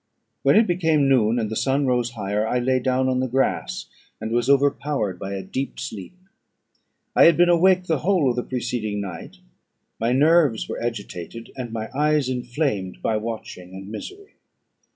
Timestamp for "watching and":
13.17-13.89